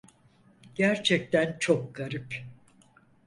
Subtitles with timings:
[0.75, 2.43] Gerçekten çok garip.